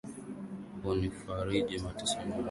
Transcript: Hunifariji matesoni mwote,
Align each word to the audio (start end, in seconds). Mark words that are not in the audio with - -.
Hunifariji 0.81 1.77
matesoni 1.85 2.23
mwote, 2.25 2.39